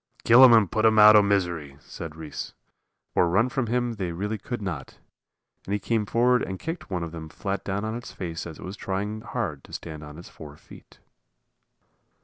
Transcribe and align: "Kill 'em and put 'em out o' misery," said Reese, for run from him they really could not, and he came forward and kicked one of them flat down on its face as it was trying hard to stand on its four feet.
"Kill 0.23 0.43
'em 0.43 0.51
and 0.51 0.71
put 0.71 0.83
'em 0.83 0.97
out 0.97 1.15
o' 1.15 1.21
misery," 1.21 1.77
said 1.79 2.15
Reese, 2.15 2.53
for 3.13 3.29
run 3.29 3.49
from 3.49 3.67
him 3.67 3.93
they 3.93 4.11
really 4.11 4.39
could 4.39 4.59
not, 4.59 4.97
and 5.65 5.73
he 5.75 5.79
came 5.79 6.07
forward 6.07 6.41
and 6.41 6.57
kicked 6.59 6.89
one 6.89 7.03
of 7.03 7.11
them 7.11 7.29
flat 7.29 7.63
down 7.63 7.85
on 7.85 7.93
its 7.93 8.11
face 8.11 8.47
as 8.47 8.57
it 8.57 8.65
was 8.65 8.75
trying 8.75 9.21
hard 9.21 9.63
to 9.65 9.73
stand 9.73 10.03
on 10.03 10.17
its 10.17 10.27
four 10.27 10.57
feet. 10.57 10.97